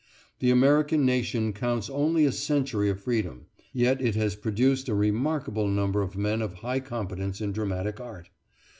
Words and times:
The 0.39 0.49
American 0.49 1.05
nation 1.05 1.53
counts 1.53 1.87
only 1.87 2.25
a 2.25 2.31
century 2.31 2.89
of 2.89 2.99
freedom, 3.03 3.45
yet 3.71 4.01
it 4.01 4.15
has 4.15 4.33
produced 4.35 4.89
a 4.89 4.95
remarkable 4.95 5.67
number 5.67 6.01
of 6.01 6.17
men 6.17 6.41
of 6.41 6.55
high 6.65 6.79
competence 6.79 7.39
in 7.39 7.51
dramatic 7.51 7.99
art. 7.99 8.31